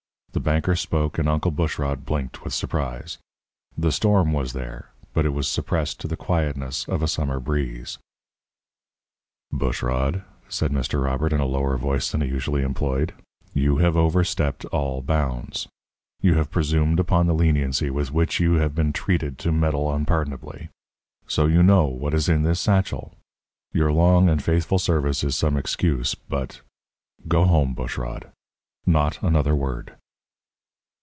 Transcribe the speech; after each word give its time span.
The 0.33 0.39
banker 0.39 0.77
spoke, 0.77 1.19
and 1.19 1.27
Uncle 1.27 1.51
Bushrod 1.51 2.05
blinked 2.05 2.45
with 2.45 2.53
surprise. 2.53 3.17
The 3.77 3.91
storm 3.91 4.31
was 4.31 4.53
there, 4.53 4.89
but 5.13 5.25
it 5.25 5.33
was 5.33 5.45
suppressed 5.45 5.99
to 5.99 6.07
the 6.07 6.15
quietness 6.15 6.87
of 6.87 7.03
a 7.03 7.07
summer 7.09 7.41
breeze. 7.41 7.97
"Bushrod," 9.51 10.23
said 10.47 10.71
Mr. 10.71 11.03
Robert, 11.03 11.33
in 11.33 11.41
a 11.41 11.45
lower 11.45 11.75
voice 11.75 12.09
than 12.09 12.21
he 12.21 12.29
usually 12.29 12.61
employed, 12.61 13.13
"you 13.53 13.79
have 13.79 13.97
overstepped 13.97 14.63
all 14.71 15.01
bounds. 15.01 15.67
You 16.21 16.35
have 16.35 16.49
presumed 16.49 16.97
upon 16.97 17.27
the 17.27 17.35
leniency 17.35 17.89
with 17.89 18.11
which 18.13 18.39
you 18.39 18.53
have 18.53 18.73
been 18.73 18.93
treated 18.93 19.37
to 19.39 19.51
meddle 19.51 19.93
unpardonably. 19.93 20.69
So 21.27 21.45
you 21.45 21.61
know 21.61 21.87
what 21.87 22.13
is 22.13 22.29
in 22.29 22.43
this 22.43 22.61
satchel! 22.61 23.15
Your 23.73 23.91
long 23.91 24.29
and 24.29 24.41
faithful 24.41 24.79
service 24.79 25.25
is 25.25 25.35
some 25.35 25.57
excuse, 25.57 26.15
but 26.15 26.61
go 27.27 27.43
home, 27.43 27.73
Bushrod 27.73 28.31
not 28.87 29.21
another 29.21 29.53
word!" 29.55 29.97